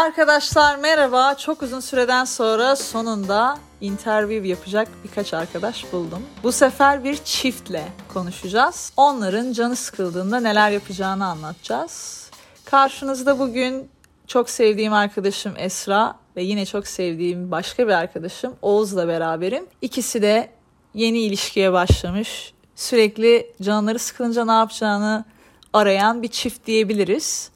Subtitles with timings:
[0.00, 1.34] Arkadaşlar merhaba.
[1.34, 6.22] Çok uzun süreden sonra sonunda interview yapacak birkaç arkadaş buldum.
[6.42, 8.92] Bu sefer bir çiftle konuşacağız.
[8.96, 12.26] Onların canı sıkıldığında neler yapacağını anlatacağız.
[12.64, 13.90] Karşınızda bugün
[14.26, 19.66] çok sevdiğim arkadaşım Esra ve yine çok sevdiğim başka bir arkadaşım Oğuz'la beraberim.
[19.82, 20.50] İkisi de
[20.94, 22.54] yeni ilişkiye başlamış.
[22.76, 25.24] Sürekli canları sıkılınca ne yapacağını
[25.72, 27.50] arayan bir çift diyebiliriz.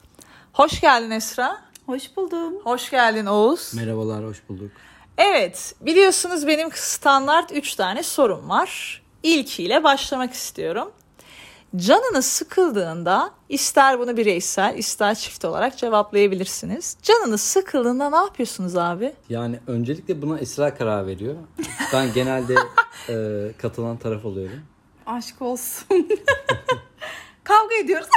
[0.53, 1.64] Hoş geldin Esra.
[1.87, 2.55] Hoş buldum.
[2.65, 3.75] Hoş geldin Oğuz.
[3.75, 4.71] Merhabalar, hoş bulduk.
[5.19, 9.03] Evet, biliyorsunuz benim standart 3 tane sorum var.
[9.23, 10.93] İlkiyle başlamak istiyorum.
[11.77, 16.97] Canınız sıkıldığında ister bunu bireysel ister çift olarak cevaplayabilirsiniz.
[17.03, 19.15] Canınız sıkıldığında ne yapıyorsunuz abi?
[19.29, 21.35] Yani öncelikle buna Esra karar veriyor.
[21.93, 22.55] Ben genelde
[23.09, 24.63] e, katılan taraf oluyorum.
[25.07, 25.87] Aşk olsun.
[27.45, 28.09] Kavga ediyoruz.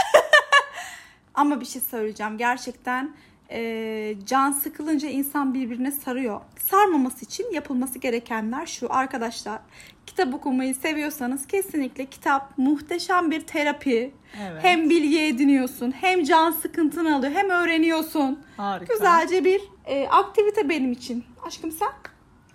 [1.33, 2.37] Ama bir şey söyleyeceğim.
[2.37, 3.15] Gerçekten
[3.51, 6.41] e, can sıkılınca insan birbirine sarıyor.
[6.59, 8.93] Sarmaması için yapılması gerekenler şu.
[8.93, 9.59] Arkadaşlar
[10.05, 14.13] kitap okumayı seviyorsanız kesinlikle kitap muhteşem bir terapi.
[14.41, 14.63] Evet.
[14.63, 18.39] Hem bilgi ediniyorsun hem can sıkıntını alıyor hem öğreniyorsun.
[18.57, 18.93] Harika.
[18.93, 21.25] Güzelce bir e, aktivite benim için.
[21.45, 21.89] Aşkım sen?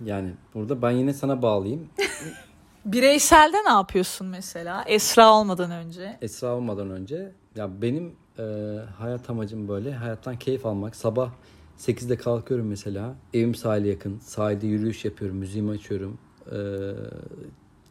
[0.05, 1.89] Yani burada ben yine sana bağlayayım.
[2.85, 4.85] Bireyselde ne yapıyorsun mesela?
[4.87, 6.19] Esra olmadan önce.
[6.23, 8.43] Esra olmadan önce ya benim e,
[8.99, 10.97] hayat amacım böyle hayattan keyif almak.
[10.97, 11.31] Sabah
[11.79, 13.15] 8'de kalkıyorum mesela.
[13.35, 14.19] Evim sahile yakın.
[14.19, 15.37] Sahilde yürüyüş yapıyorum.
[15.37, 16.19] Müziğimi açıyorum.
[16.53, 16.57] E,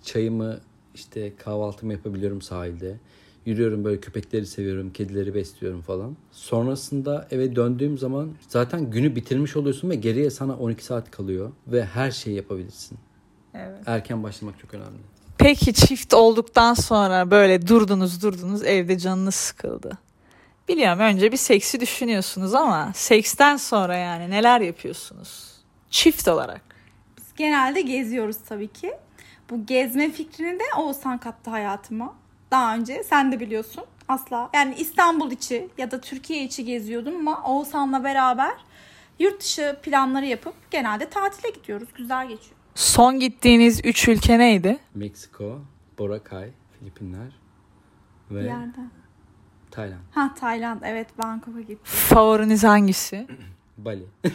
[0.03, 0.59] çayımı
[0.95, 2.97] işte kahvaltımı yapabiliyorum sahilde.
[3.45, 4.93] Yürüyorum böyle köpekleri seviyorum.
[4.93, 6.17] Kedileri besliyorum falan.
[6.31, 11.51] Sonrasında eve döndüğüm zaman zaten günü bitirmiş oluyorsun ve geriye sana 12 saat kalıyor.
[11.67, 12.97] Ve her şeyi yapabilirsin.
[13.53, 13.79] Evet.
[13.85, 14.99] Erken başlamak çok önemli.
[15.41, 19.97] Peki çift olduktan sonra böyle durdunuz durdunuz evde canınız sıkıldı.
[20.67, 25.51] Biliyorum önce bir seksi düşünüyorsunuz ama seksten sonra yani neler yapıyorsunuz?
[25.89, 26.61] Çift olarak.
[27.17, 28.93] Biz genelde geziyoruz tabii ki.
[29.49, 32.15] Bu gezme fikrini de Oğuzhan kattı hayatıma.
[32.51, 34.49] Daha önce sen de biliyorsun asla.
[34.53, 38.53] Yani İstanbul içi ya da Türkiye içi geziyordum ama Oğuzhan'la beraber
[39.19, 41.89] yurt dışı planları yapıp genelde tatile gidiyoruz.
[41.95, 42.60] Güzel geçiyor.
[42.75, 44.79] Son gittiğiniz üç ülke neydi?
[44.95, 45.61] Meksiko,
[45.99, 46.49] Boracay,
[46.79, 47.31] Filipinler
[48.29, 48.91] Bir ve yerden.
[49.71, 49.99] Tayland.
[50.11, 51.79] Ha Tayland evet Bangkok'a gittim.
[51.83, 53.27] Favoriniz hangisi?
[53.77, 54.05] Bali.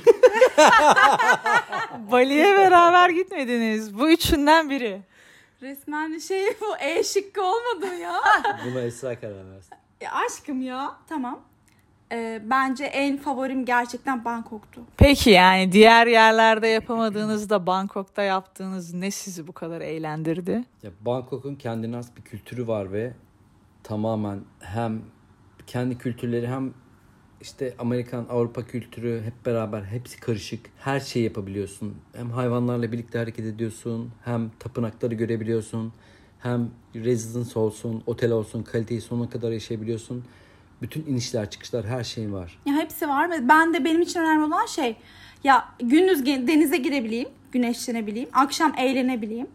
[2.12, 3.98] Bali'ye beraber gitmediniz.
[3.98, 5.00] Bu üçünden biri.
[5.62, 8.14] Resmen şey bu E şıkkı olmadı mı ya?
[8.66, 9.74] Buna Esra karar versin.
[10.00, 11.40] ya aşkım ya tamam.
[12.12, 14.80] Ee, bence en favorim gerçekten Bangkok'tu.
[14.96, 20.64] Peki yani diğer yerlerde yapamadığınızda Bangkok'ta yaptığınız ne sizi bu kadar eğlendirdi?
[20.82, 23.12] Ya Bangkok'un kendine has bir kültürü var ve
[23.82, 25.02] tamamen hem
[25.66, 26.74] kendi kültürleri hem
[27.40, 30.60] işte Amerikan, Avrupa kültürü hep beraber hepsi karışık.
[30.78, 31.94] Her şeyi yapabiliyorsun.
[32.16, 35.92] Hem hayvanlarla birlikte hareket ediyorsun, hem tapınakları görebiliyorsun,
[36.38, 40.24] hem residence olsun, otel olsun, kaliteyi sonuna kadar yaşayabiliyorsun.
[40.82, 42.58] Bütün inişler, çıkışlar her şey var.
[42.66, 44.96] Ya hepsi var ve ben de benim için önemli olan şey
[45.44, 49.46] ya gündüz denize girebileyim, güneşlenebileyim, akşam eğlenebileyim.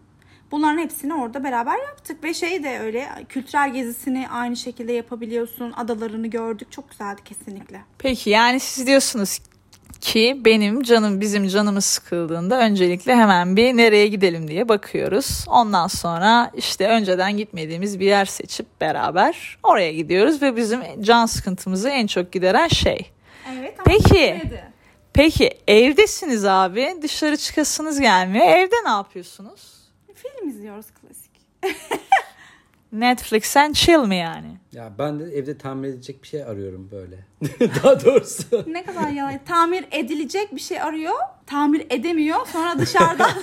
[0.51, 5.73] Bunların hepsini orada beraber yaptık ve şey de öyle kültürel gezisini aynı şekilde yapabiliyorsun.
[5.75, 6.71] Adalarını gördük.
[6.71, 7.81] Çok güzeldi kesinlikle.
[7.97, 9.39] Peki yani siz diyorsunuz
[10.01, 15.45] ki benim canım bizim canımız sıkıldığında öncelikle hemen bir nereye gidelim diye bakıyoruz.
[15.47, 21.89] Ondan sonra işte önceden gitmediğimiz bir yer seçip beraber oraya gidiyoruz ve bizim can sıkıntımızı
[21.89, 23.11] en çok gideren şey.
[23.53, 23.77] Evet.
[23.85, 24.41] Peki.
[25.13, 28.45] Peki evdesiniz abi dışarı çıkasınız gelmiyor.
[28.45, 29.73] Evde ne yapıyorsunuz?
[30.15, 31.31] Film izliyoruz klasik.
[32.91, 34.57] Netflix and chill mi yani?
[34.71, 37.15] Ya ben de evde tamir edecek bir şey arıyorum böyle.
[37.83, 38.63] Daha doğrusu.
[38.67, 39.39] Ne kadar yalan.
[39.45, 41.15] Tamir edilecek bir şey arıyor.
[41.45, 42.47] Tamir edemiyor.
[42.47, 43.31] Sonra dışarıdan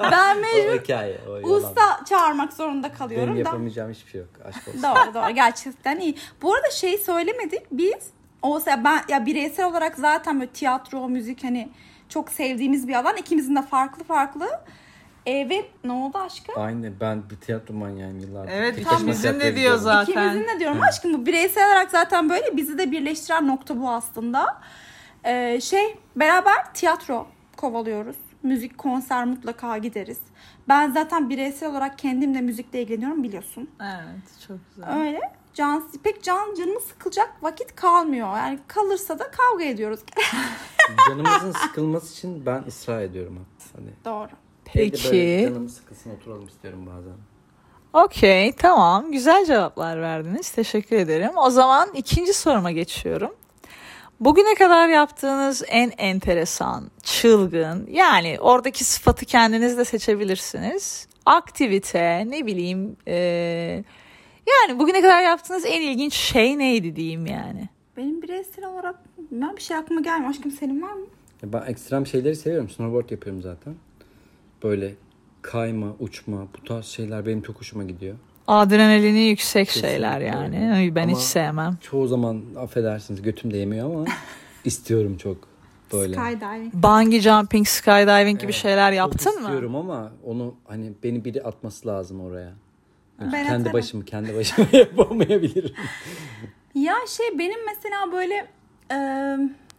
[0.00, 1.18] ben o mecbur hikaye.
[1.28, 1.50] O yalan.
[1.50, 3.38] usta çağırmak zorunda Benim kalıyorum da.
[3.38, 4.30] yapamayacağım hiçbir şey yok.
[4.44, 4.82] Aşk olsun.
[4.82, 6.14] Doğru doğru gerçekten iyi.
[6.42, 8.10] Bu arada şey söylemedik biz
[8.42, 11.68] o ya ben ya bireysel olarak zaten böyle tiyatro, müzik hani
[12.08, 13.16] çok sevdiğimiz bir alan.
[13.16, 14.48] İkimizin de farklı farklı.
[15.26, 16.54] E, ve ne oldu aşkım?
[16.58, 18.52] Aynı ben bir tiyatro manyağıyım yıllardır.
[18.52, 20.12] Evet, Tek tam bizim de diyor zaten.
[20.12, 24.60] İkimizin de diyorum aşkım bu bireysel olarak zaten böyle bizi de birleştiren nokta bu aslında.
[25.24, 27.26] Ee, şey beraber tiyatro
[27.56, 28.16] kovalıyoruz.
[28.42, 30.18] Müzik konser mutlaka gideriz.
[30.68, 33.70] Ben zaten bireysel olarak kendim de müzikle ilgileniyorum biliyorsun.
[33.80, 35.00] Evet çok güzel.
[35.00, 35.20] Öyle.
[35.54, 38.36] Can, pek can canımı sıkılacak vakit kalmıyor.
[38.36, 40.00] Yani kalırsa da kavga ediyoruz.
[41.08, 43.46] Canımızın sıkılması için ben ısrar ediyorum.
[43.76, 44.30] Hani Doğru.
[44.76, 45.44] Evde böyle Peki.
[45.48, 47.12] canım sıkılsın oturalım istiyorum bazen.
[48.04, 50.50] Okey tamam güzel cevaplar verdiniz.
[50.50, 51.30] Teşekkür ederim.
[51.36, 53.30] O zaman ikinci soruma geçiyorum.
[54.20, 61.08] Bugüne kadar yaptığınız en enteresan, çılgın yani oradaki sıfatı kendiniz de seçebilirsiniz.
[61.26, 63.14] Aktivite ne bileyim e,
[64.48, 67.68] yani bugüne kadar yaptığınız en ilginç şey neydi diyeyim yani.
[67.96, 68.94] Benim bireysel olarak
[69.30, 70.30] ben bir şey aklıma gelmiyor.
[70.30, 71.06] Aşkım senin var mı?
[71.42, 72.68] Ya Ben ekstrem şeyleri seviyorum.
[72.68, 73.74] Snowboard yapıyorum zaten.
[74.62, 74.94] Böyle
[75.42, 78.14] kayma, uçma bu tarz şeyler benim çok hoşuma gidiyor.
[78.46, 80.72] Adrenalini yüksek Kesinlikle şeyler yani.
[80.74, 81.78] Ay, Ben Ama- hiç sevmem.
[81.80, 84.04] Çoğu zaman affedersiniz götüm değmiyor ama
[84.64, 85.36] istiyorum çok
[85.92, 86.14] böyle.
[86.14, 86.74] Skydiving.
[86.74, 89.40] Bungee jumping, skydiving gibi Evet, şeyler Çok yaptın mı?
[89.40, 92.52] istiyorum ama onu hani beni biri atması lazım oraya.
[93.20, 93.72] Ben kendi atarım.
[93.72, 95.74] başımı kendi başıma yapamayabilirim.
[96.74, 98.46] Ya şey benim mesela böyle
[98.92, 98.96] e,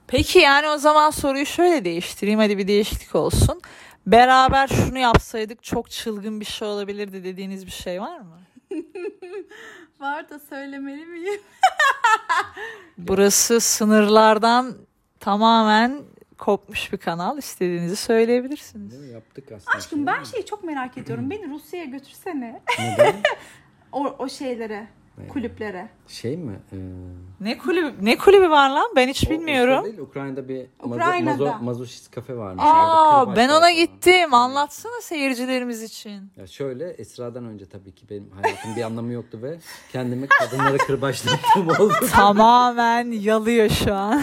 [0.08, 2.40] Peki yani o zaman soruyu şöyle değiştireyim.
[2.40, 3.62] Hadi bir değişiklik olsun.
[4.08, 8.40] Beraber şunu yapsaydık çok çılgın bir şey olabilirdi dediğiniz bir şey var mı?
[10.00, 11.42] var da söylemeli miyim?
[12.98, 14.76] Burası sınırlardan
[15.20, 16.02] tamamen
[16.38, 17.38] kopmuş bir kanal.
[17.38, 18.92] İstediğinizi söyleyebilirsiniz.
[18.92, 19.14] Değil mi?
[19.14, 19.78] Yaptık aslında.
[19.78, 21.30] Aşkım ben şeyi çok merak ediyorum.
[21.30, 22.62] Beni Rusya'ya götürsene.
[22.80, 23.16] Neden?
[23.92, 24.88] O, o şeylere,
[25.30, 25.90] kulüplere.
[26.08, 26.60] Şey mi?
[26.74, 26.76] Ee,
[27.40, 28.92] Ne kulübü, ne kulübü var lan?
[28.96, 29.86] Ben hiç o- bilmiyorum.
[29.86, 31.46] değil, Ukrayna'da bir Ukrayna'da.
[31.46, 32.64] mazo, mazoşist kafe varmış.
[32.68, 33.76] Aa ben ona falan.
[33.76, 34.34] gittim.
[34.34, 36.32] Anlatsana seyircilerimiz için.
[36.38, 39.60] Ya şöyle Esra'dan önce tabii ki benim hayatım bir anlamı yoktu ve
[39.92, 41.94] kendimi kadınlara kırbaçlattığım oldu.
[42.12, 44.22] Tamamen yalıyor şu an.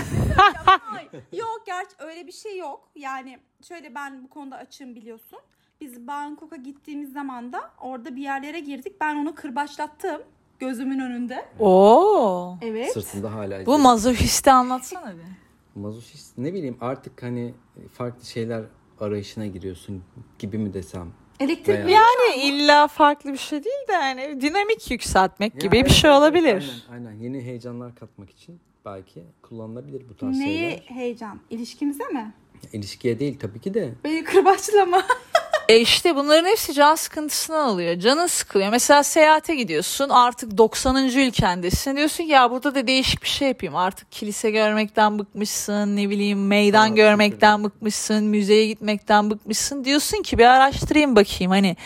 [1.33, 2.89] Yok gerçi öyle bir şey yok.
[2.97, 3.39] Yani
[3.69, 5.39] şöyle ben bu konuda açığım biliyorsun.
[5.81, 9.01] Biz Bangkok'a gittiğimiz zaman da orada bir yerlere girdik.
[9.01, 10.23] Ben onu kırbaçlattım
[10.61, 11.45] gözümün önünde.
[11.59, 12.57] Oo.
[12.63, 12.93] Evet.
[12.93, 13.67] Sırtında hala.
[13.67, 15.81] Bu mazohisti anlatsana bir.
[15.81, 17.55] Mazoşist ne bileyim artık hani
[17.93, 18.63] farklı şeyler
[19.01, 20.03] arayışına giriyorsun
[20.39, 21.13] gibi mi desem.
[21.41, 25.81] Elektrik Veya- Yani illa farklı bir şey değil de yani dinamik yükseltmek Ya gibi bir
[25.81, 26.85] evet, şey olabilir.
[26.93, 30.79] Aynen, aynen yeni heyecanlar katmak için belki kullanılabilir bu tarz Neyi şeyler.
[30.79, 31.41] heyecan?
[31.51, 32.33] İlişkimize mi?
[32.73, 33.93] İlişkiye değil tabii ki de.
[34.05, 35.03] Beni kırbaçlama.
[35.71, 37.99] E işte bunların hepsi can sıkıntısından oluyor.
[37.99, 38.71] Canın sıkılıyor.
[38.71, 40.97] Mesela seyahate gidiyorsun artık 90.
[40.97, 41.97] ülkendesin.
[41.97, 43.77] Diyorsun ki ya burada da değişik bir şey yapayım.
[43.77, 45.97] Artık kilise görmekten bıkmışsın.
[45.97, 48.25] Ne bileyim meydan Evet, görmekten bıkmışsın.
[48.25, 49.85] Müzeye gitmekten bıkmışsın.
[49.85, 51.77] Diyorsun ki bir araştırayım bakayım hani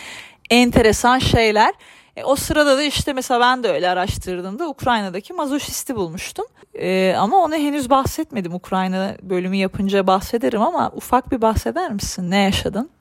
[0.49, 1.73] enteresan şeyler.
[2.15, 6.45] E, o sırada da işte mesela ben de öyle araştırdığımda Ukrayna'daki mazoşisti bulmuştum.
[6.73, 8.53] E, ama onu henüz bahsetmedim.
[8.53, 12.31] Ukrayna bölümü yapınca bahsederim ama ufak bir bahseder misin?
[12.31, 12.94] Ne yaşadın?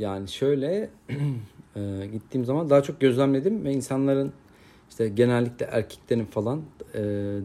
[0.00, 0.90] Yani şöyle
[1.76, 4.32] e, gittiğim zaman daha çok gözlemledim ve insanların
[4.90, 6.62] işte genellikle erkeklerin falan
[6.94, 7.00] e,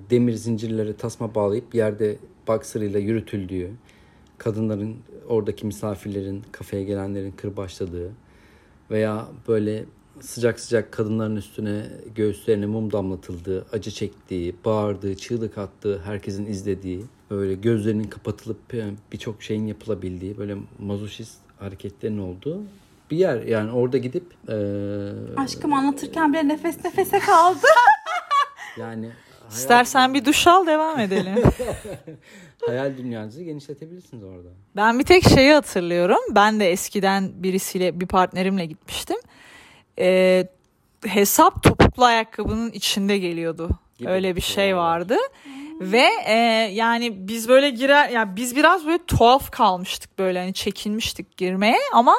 [0.10, 2.18] demir zincirlere tasma bağlayıp yerde
[2.48, 3.72] boxer'ıyla yürütüldüğü,
[4.38, 4.96] kadınların
[5.28, 8.12] oradaki misafirlerin kafeye gelenlerin kırbaçladığı
[8.92, 9.86] veya böyle
[10.22, 11.86] sıcak sıcak kadınların üstüne
[12.16, 19.44] göğüslerine mum damlatıldığı, acı çektiği, bağırdığı, çığlık attığı, herkesin izlediği, böyle gözlerinin kapatılıp e, birçok
[19.44, 22.64] şeyin yapılabildiği, böyle mazoşist hareketlerin olduğu
[23.12, 23.42] bir yer.
[23.42, 24.56] Yani orada gidip e,
[25.38, 27.68] Aşkım anlatırken bile nefes nefese kaldı.
[28.78, 29.10] yani
[29.50, 31.36] İstersen bir duş al devam edelim.
[32.68, 34.48] hayal dünyanızı genişletebilirsiniz orada.
[34.76, 36.20] ben bir tek şeyi hatırlıyorum.
[36.32, 39.18] Ben de eskiden birisiyle bir partnerimle gitmiştim.
[40.00, 40.48] Ee,
[41.06, 43.70] hesap topuklu ayakkabının içinde geliyordu.
[43.98, 45.10] Gibi Öyle bir şey şey var.
[45.82, 46.34] Ve e,
[46.74, 52.16] yani biz böyle girer yani biz biraz böyle tuhaf kalmıştık böyle hani çekinmiştik girmeye ama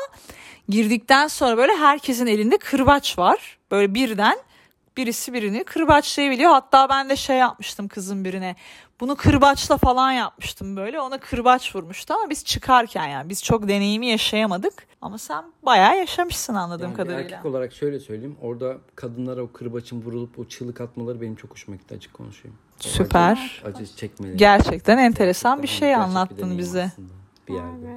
[0.69, 3.59] girdikten sonra böyle herkesin elinde kırbaç var.
[3.71, 4.37] Böyle birden
[4.97, 6.51] birisi birini kırbaçlayabiliyor.
[6.51, 8.57] Hatta ben de şey yapmıştım kızın birine.
[9.01, 11.01] Bunu kırbaçla falan yapmıştım böyle.
[11.01, 14.87] Ona kırbaç vurmuştu ama biz çıkarken yani biz çok deneyimi yaşayamadık.
[15.03, 17.23] Ama sen bayağı yaşamışsın anladığım Yani kadarıyla.
[17.23, 18.37] erkek olarak şöyle söyleyeyim.
[18.43, 22.57] Orada kadınlara o kırbaçın vurulup o çığlık atmaları benim çok hoşuma gitti açık konuşayım.
[22.79, 23.63] Süper.
[23.65, 24.37] Acı, acı çekmeleri.
[24.37, 26.91] Gerçekten enteresan bir şey gerçek bir anlattın deneyim bize.
[27.49, 27.87] Bir Vay yerde.
[27.87, 27.97] be.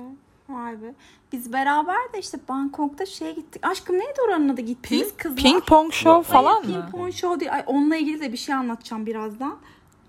[0.50, 0.93] Vay be.
[1.31, 3.65] Biz beraber de işte Bangkok'ta şeye gittik.
[3.67, 5.38] Aşkım neydi oranın adı gittiğimiz Ping, kızlar?
[5.43, 6.81] ping pong show falan Hayır, mı?
[6.81, 7.53] Ping pong show değil.
[7.53, 9.57] Ay, onunla ilgili de bir şey anlatacağım birazdan.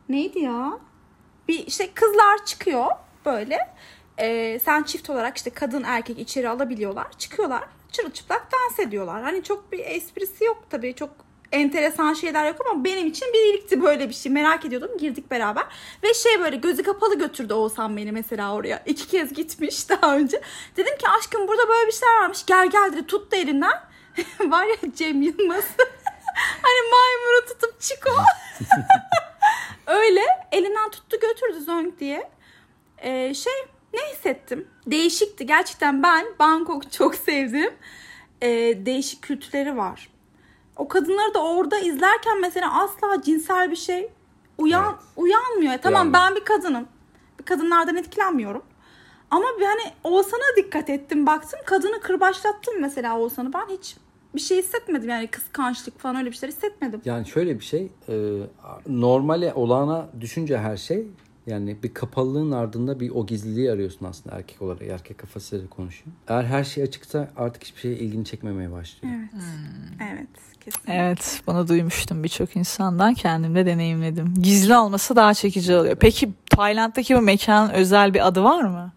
[0.08, 0.78] Neydi ya?
[1.48, 2.86] Bir işte kızlar çıkıyor
[3.26, 3.58] böyle.
[4.18, 7.06] Ee, sen çift olarak işte kadın erkek içeri alabiliyorlar.
[7.18, 7.64] Çıkıyorlar.
[7.92, 9.22] Çırılçıplak dans ediyorlar.
[9.22, 10.94] Hani çok bir esprisi yok tabii.
[10.94, 11.10] Çok
[11.52, 14.32] enteresan şeyler yok ama benim için bir iyilikti böyle bir şey.
[14.32, 14.98] Merak ediyordum.
[14.98, 15.64] Girdik beraber.
[16.02, 18.82] Ve şey böyle gözü kapalı götürdü Oğuzhan beni mesela oraya.
[18.86, 20.40] İki kez gitmiş daha önce.
[20.76, 22.46] Dedim ki aşkım burada böyle bir şeyler varmış.
[22.46, 23.06] Gel gel dedi.
[23.06, 23.90] Tuttu elinden.
[24.40, 25.64] Var ya Cem Yılmaz.
[26.62, 28.10] hani maymunu tutup çiko.
[29.86, 32.30] Öyle elinden tuttu götürdü zonk diye.
[32.98, 33.52] Ee, şey
[33.94, 34.68] ne hissettim?
[34.86, 35.46] Değişikti.
[35.46, 37.74] Gerçekten ben Bangkok çok sevdim.
[38.42, 38.48] Ee,
[38.86, 40.09] değişik kültürleri var.
[40.80, 44.08] O kadınları da orada izlerken mesela asla cinsel bir şey
[44.58, 45.00] uyan Evet.
[45.16, 45.78] uyanmıyor.
[45.82, 46.24] Tamam Uyanmıyor.
[46.24, 46.88] ben bir kadınım.
[47.44, 48.62] kadınlardan etkilenmiyorum.
[49.30, 51.26] Ama bir hani Oğuzhan'a dikkat ettim.
[51.26, 53.52] Baktım kadını kırbaçlattım mesela Oğuzhan'ı.
[53.52, 53.96] Ben hiç
[54.34, 57.00] bir şey hissetmedim yani kıskançlık falan öyle bir şeyler hissetmedim.
[57.04, 58.14] Yani şöyle bir şey, e,
[58.86, 61.06] normale olağana düşünce her şey
[61.50, 64.82] yani bir kapalılığın ardında bir o gizliliği arıyorsun aslında erkek olarak.
[64.82, 66.16] Erkek kafasıyla konuşuyor.
[66.28, 69.14] Eğer her şey açıksa artık hiçbir şeye ilgini çekmemeye başlıyor.
[69.18, 69.44] Evet.
[70.12, 70.28] Evet.
[70.64, 70.80] Kesin.
[70.86, 74.34] Evet bunu duymuştum birçok insandan kendim de deneyimledim.
[74.42, 75.96] Gizli olması daha çekici oluyor.
[76.00, 78.92] Peki Tayland'daki bu mekanın özel bir adı var mı?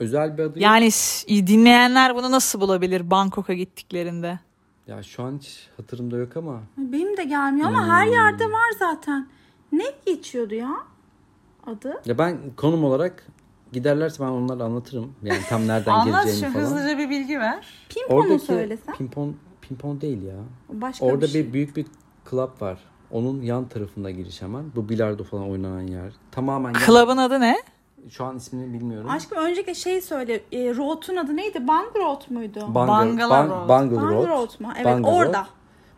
[0.00, 0.60] Özel bir adı yok.
[0.62, 4.38] Yani s- dinleyenler bunu nasıl bulabilir Bangkok'a gittiklerinde?
[4.86, 9.26] Ya şu an hiç hatırımda yok ama Benim de gelmiyor ama her yerde var zaten.
[9.72, 10.70] Ne geçiyordu ya
[11.66, 12.00] adı?
[12.06, 13.26] ya ben konum olarak
[13.72, 15.12] giderlerse ben onları anlatırım.
[15.22, 16.64] Yani tam nereden Anlat şu geleceğini falan.
[16.64, 17.66] hızlıca bir bilgi ver.
[17.88, 18.94] Pimpon'u söylesen.
[18.94, 20.34] pimpon pimpon değil ya.
[20.68, 21.46] Başka Orada bir şey.
[21.48, 21.86] bir büyük bir
[22.30, 22.78] club var.
[23.10, 24.64] Onun yan tarafında giriş hemen.
[24.76, 26.12] Bu bilardo falan oynanan yer.
[26.30, 27.56] Tamamen yan- Club'ın adı ne?
[28.10, 29.10] Şu an ismini bilmiyorum.
[29.10, 30.34] Aşkım öncelikle şey söyle.
[30.52, 31.68] E, Road'un adı neydi?
[31.68, 32.60] Bang Road muydu?
[32.60, 33.68] Bangor, Bangalore Ban- Road.
[33.68, 34.28] Bangalore Bang Road.
[34.28, 34.68] Road mu?
[34.76, 35.46] Evet Bangalore orada.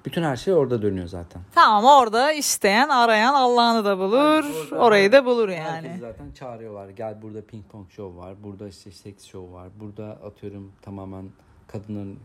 [0.04, 1.42] Bütün her şey orada dönüyor zaten.
[1.54, 4.44] Tamam orada isteyen arayan Allah'ını da bulur.
[4.70, 5.99] Orada- orayı da bulur Herkesi yani.
[6.00, 6.88] zaten çağırıyorlar.
[6.88, 8.34] Gel burada ping pong show var.
[8.44, 9.68] Burada işte seks show var.
[9.80, 11.25] Burada atıyorum tamamen
[11.66, 12.18] kadının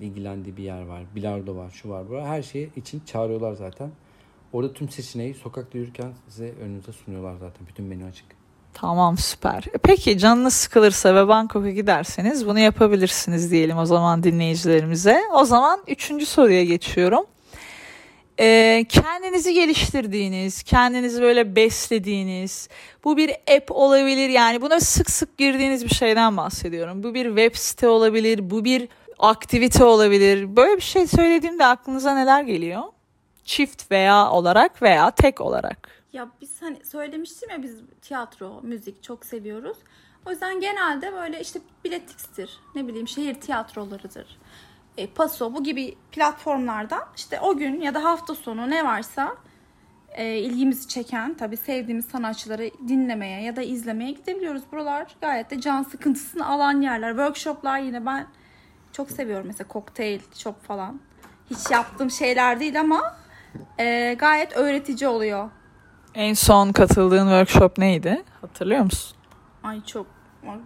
[0.00, 1.02] ilgilendiği bir yer var.
[1.14, 2.26] Bilardo var, şu var, bu var.
[2.26, 3.90] Her şey için çağırıyorlar zaten.
[4.52, 7.66] Orada tüm seçeneği sokakta yürürken size önünüze sunuyorlar zaten.
[7.66, 8.26] Bütün menü açık.
[8.74, 9.64] Tamam süper.
[9.74, 15.22] E Peki canınız sıkılırsa ve Bangkok'a giderseniz bunu yapabilirsiniz diyelim o zaman dinleyicilerimize.
[15.34, 17.24] O zaman üçüncü soruya geçiyorum.
[18.40, 22.68] Ee, kendinizi geliştirdiğiniz, kendinizi böyle beslediğiniz,
[23.04, 27.02] bu bir app olabilir yani buna sık sık girdiğiniz bir şeyden bahsediyorum.
[27.02, 30.56] Bu bir web site olabilir, bu bir aktivite olabilir.
[30.56, 32.82] Böyle bir şey söylediğimde aklınıza neler geliyor?
[33.48, 35.88] Çift veya olarak veya tek olarak.
[36.12, 39.78] Ya biz hani söylemiştim ya biz tiyatro, müzik çok seviyoruz.
[40.26, 44.38] O yüzden genelde böyle işte biletix'tir, ne bileyim şehir tiyatrolarıdır,
[44.96, 49.36] e, paso bu gibi platformlardan işte o gün ya da hafta sonu ne varsa
[50.08, 54.62] e, ilgimizi çeken tabii sevdiğimiz sanatçıları dinlemeye ya da izlemeye gidebiliyoruz.
[54.72, 57.10] Buralar gayet de can sıkıntısını alan yerler.
[57.10, 58.26] Workshoplar yine ben
[58.92, 61.00] çok seviyorum mesela kokteyl shop falan.
[61.50, 63.16] Hiç yaptığım şeyler değil ama
[63.78, 65.50] e, gayet öğretici oluyor.
[66.14, 68.24] En son katıldığın workshop neydi?
[68.40, 69.16] Hatırlıyor musun?
[69.62, 70.06] Ay çok.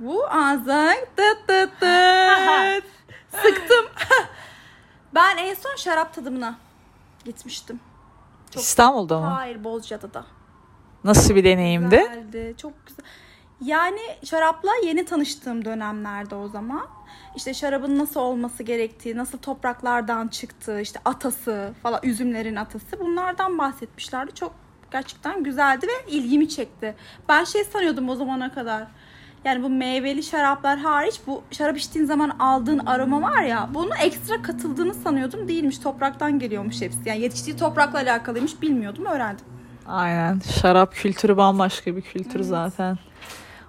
[0.00, 2.84] Bu ağzın tıt tıt tıt.
[3.42, 3.86] Sıktım.
[5.14, 6.58] ben en son şarap tadımına
[7.24, 7.80] gitmiştim.
[8.50, 9.26] Çok- İstanbul'da mı?
[9.26, 10.24] Hayır Bozcaada'da.
[11.04, 11.96] Nasıl bir deneyimdi?
[11.96, 12.54] Güzeldi.
[12.58, 13.04] Çok güzel.
[13.64, 16.86] Yani şarapla yeni tanıştığım dönemlerde o zaman.
[17.36, 24.34] İşte şarabın nasıl olması gerektiği, nasıl topraklardan çıktığı, işte atası falan, üzümlerin atası bunlardan bahsetmişlerdi.
[24.34, 24.54] Çok
[24.92, 26.94] gerçekten güzeldi ve ilgimi çekti.
[27.28, 28.86] Ben şey sanıyordum o zamana kadar.
[29.44, 34.42] Yani bu meyveli şaraplar hariç bu şarap içtiğin zaman aldığın aroma var ya bunu ekstra
[34.42, 35.48] katıldığını sanıyordum.
[35.48, 36.98] Değilmiş topraktan geliyormuş hepsi.
[37.04, 39.44] Yani yetiştiği toprakla alakalıymış bilmiyordum öğrendim.
[39.86, 40.40] Aynen.
[40.60, 42.98] Şarap kültürü bambaşka bir kültür zaten.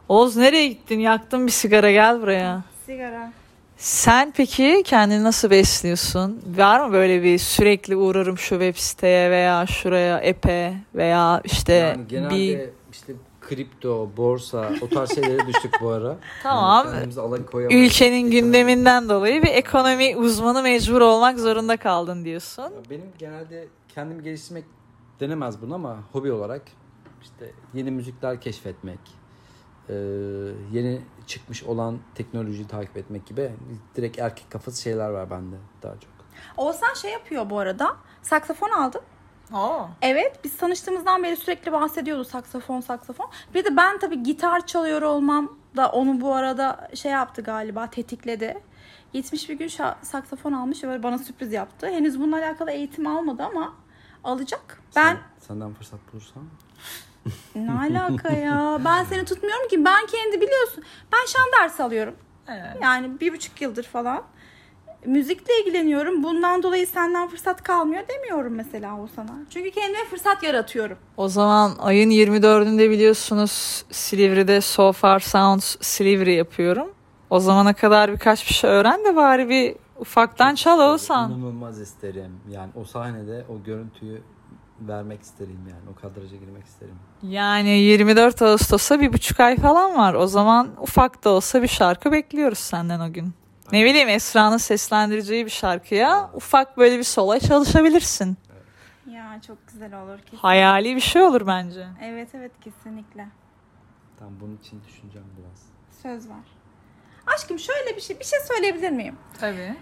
[0.10, 1.00] Oğuz nereye gittin?
[1.00, 2.62] Yaktın bir sigara gel buraya.
[2.86, 3.34] Sigara.
[3.78, 6.42] Sen peki kendini nasıl besliyorsun?
[6.58, 12.08] Var mı böyle bir sürekli uğrarım şu web siteye veya şuraya epe veya işte Yani
[12.08, 16.18] genelde bir işte kripto, borsa o tarz şeylere düştük bu ara.
[16.44, 16.88] Tamam.
[16.94, 22.74] Yani ülkenin gündeminden dolayı bir ekonomi uzmanı mecbur olmak zorunda kaldın diyorsun.
[22.90, 24.66] Benim genelde kendimi geliştirmek
[25.20, 26.62] denemez bunu ama hobi olarak
[27.22, 29.00] işte yeni müzikler keşfetmek,
[29.90, 29.94] e,
[30.72, 33.52] yeni çıkmış olan teknolojiyi takip etmek gibi
[33.96, 36.14] direkt erkek kafası şeyler var bende daha çok.
[36.58, 37.98] Oğuzhan şey yapıyor bu arada.
[38.22, 39.02] Saksafon aldı.
[39.54, 39.88] Oo.
[40.02, 43.28] Evet biz tanıştığımızdan beri sürekli bahsediyordu saksafon saksafon.
[43.54, 48.58] Bir de ben tabii gitar çalıyor olmam da onu bu arada şey yaptı galiba tetikledi.
[49.14, 51.88] Gitmiş bir gün şa- saksafon almış ve bana sürpriz yaptı.
[51.88, 53.74] Henüz bununla alakalı eğitim almadı ama
[54.24, 54.82] alacak.
[54.96, 56.44] Ben Sen- senden fırsat bulursam
[57.56, 58.82] ne alaka ya?
[58.86, 59.86] Ben seni tutmuyorum ki.
[59.86, 60.84] Ben kendi biliyorsun.
[61.14, 62.16] Ben şan dersi alıyorum.
[62.48, 62.78] Evet.
[62.82, 64.24] Yani bir buçuk yıldır falan.
[65.06, 66.24] Müzikle ilgileniyorum.
[66.24, 69.32] Bundan dolayı senden fırsat kalmıyor demiyorum mesela o sana.
[69.50, 70.98] Çünkü kendime fırsat yaratıyorum.
[71.18, 76.90] O zaman ayın 24'ünde biliyorsunuz Silivri'de So Far Sounds Silivri yapıyorum.
[77.30, 81.32] O zamana kadar birkaç bir şey öğren de bari bir ufaktan çal Oğuzhan.
[81.32, 82.32] İnanılmaz isterim.
[82.52, 84.22] Yani o sahnede o görüntüyü
[84.80, 85.82] vermek isterim yani.
[85.92, 86.96] O kadraja girmek isterim.
[87.24, 90.14] Yani 24 Ağustos'a bir buçuk ay falan var.
[90.14, 93.34] O zaman ufak da olsa bir şarkı bekliyoruz senden o gün.
[93.72, 98.38] Ne bileyim Esra'nın seslendireceği bir şarkıya ufak böyle bir sola çalışabilirsin.
[99.12, 100.38] Ya çok güzel olur kesin.
[100.38, 101.88] Hayali bir şey olur bence.
[102.02, 103.28] Evet evet kesinlikle.
[104.20, 105.64] Tamam bunun için düşüneceğim biraz.
[106.02, 106.44] Söz ver.
[107.36, 109.16] Aşkım şöyle bir şey bir şey söyleyebilir miyim?
[109.40, 109.76] Tabii.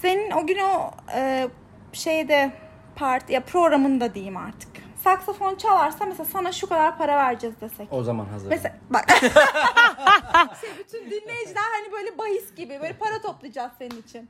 [0.00, 1.48] Senin o gün o e,
[1.92, 2.52] şeyde
[2.96, 4.68] parti ya programında diyeyim artık.
[5.04, 7.88] Saksafon çalarsa mesela sana şu kadar para vereceğiz desek.
[7.92, 8.50] O zaman hazırım.
[8.50, 9.04] Mesela bak.
[10.60, 14.28] şey, bütün dinleyiciler hani böyle bahis gibi böyle para toplayacağız senin için.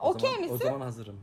[0.00, 0.54] Okey misin?
[0.54, 1.20] O zaman hazırım.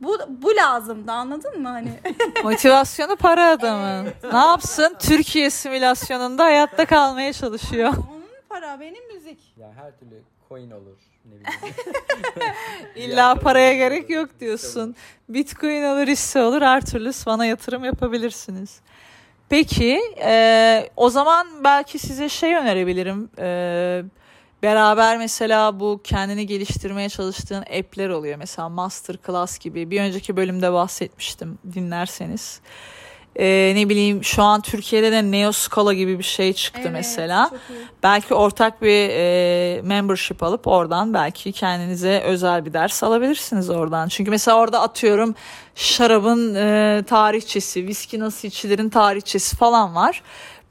[0.00, 2.00] Bu bu lazımdı anladın mı hani?
[2.44, 4.12] Motivasyonu para adamın.
[4.32, 4.96] Ne yapsın?
[4.98, 7.88] Türkiye simülasyonunda hayatta kalmaya çalışıyor.
[7.88, 9.54] Onun para benim müzik.
[9.56, 11.13] Ya her türlü coin olur.
[11.24, 11.74] Ne bileyim.
[12.96, 14.96] İlla paraya gerek yok diyorsun.
[15.28, 18.80] Bitcoin olur, hisse olur, her türlü bana yatırım yapabilirsiniz.
[19.48, 23.30] Peki, e, o zaman belki size şey önerebilirim.
[23.38, 24.02] E,
[24.62, 28.38] beraber mesela bu kendini geliştirmeye çalıştığın app'ler oluyor.
[28.38, 29.90] Mesela Masterclass gibi.
[29.90, 32.60] Bir önceki bölümde bahsetmiştim dinlerseniz.
[33.36, 37.82] E, ne bileyim şu an Türkiye'de de Neoscala gibi bir şey çıktı mesela Çok iyi.
[38.02, 44.08] belki ortak bir e, membership alıp oradan belki kendinize özel bir ders alabilirsiniz oradan.
[44.08, 45.34] Çünkü mesela orada atıyorum
[45.74, 50.22] şarabın e, tarihçesi, viski nasıl içilerin tarihçesi falan var.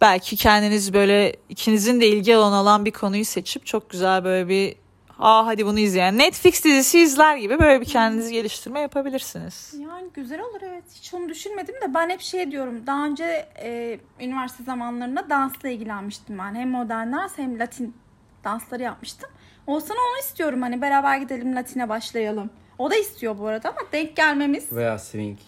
[0.01, 4.75] Belki kendiniz böyle ikinizin de ilgi alanı olan bir konuyu seçip çok güzel böyle bir
[5.19, 9.73] aa hadi bunu izleyen Netflix dizisi izler gibi böyle bir kendinizi geliştirme yapabilirsiniz.
[9.79, 10.83] Yani güzel olur evet.
[10.95, 12.87] Hiç onu düşünmedim de ben hep şey diyorum.
[12.87, 16.55] Daha önce e, üniversite zamanlarında dansla ilgilenmiştim ben.
[16.55, 17.95] Hem modern dans hem latin
[18.43, 19.29] dansları yapmıştım.
[19.67, 22.49] Olsana onu istiyorum hani beraber gidelim latine başlayalım.
[22.77, 25.39] O da istiyor bu arada ama denk gelmemiz Veya swing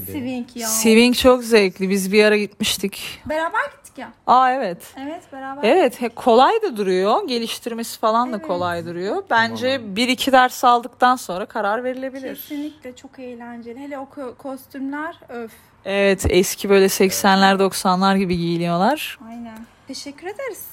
[0.00, 0.12] gibi.
[0.12, 0.68] swing ya.
[0.68, 1.90] Swing çok zevkli.
[1.90, 3.20] Biz bir ara gitmiştik.
[3.26, 4.12] Beraber gittik ya.
[4.26, 4.78] Aa evet.
[4.98, 5.62] Evet beraber.
[5.68, 7.28] Evet he- kolay da duruyor.
[7.28, 8.46] Geliştirmesi falan da Evet.
[8.46, 9.22] kolay duruyor.
[9.30, 9.96] Bence Tamam.
[9.96, 12.34] bir iki ders aldıktan sonra karar verilebilir.
[12.36, 13.78] Kesinlikle çok eğlenceli.
[13.78, 15.52] Hele o ko- kostümler öf.
[15.84, 19.18] Evet eski böyle 80'ler 90'lar gibi giyiniyorlar.
[19.28, 19.58] Aynen.
[19.88, 20.64] Teşekkür ederiz.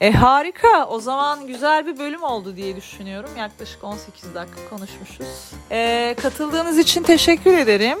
[0.00, 0.86] E harika.
[0.88, 3.30] O zaman güzel bir bölüm oldu diye düşünüyorum.
[3.38, 5.26] Yaklaşık 18 dakika konuşmuşuz.
[5.70, 7.98] E, katıldığınız için teşekkür ederim.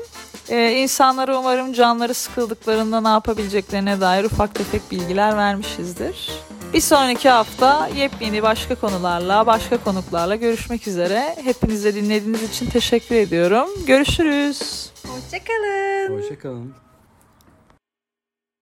[0.48, 6.30] E, insanlara umarım canları sıkıldıklarında ne yapabileceklerine dair ufak tefek bilgiler vermişizdir.
[6.72, 11.36] Bir sonraki hafta yepyeni başka konularla, başka konuklarla görüşmek üzere.
[11.44, 13.68] Hepinize dinlediğiniz için teşekkür ediyorum.
[13.86, 14.90] Görüşürüz.
[15.06, 16.18] Hoşçakalın.
[16.22, 16.85] Hoşçakalın.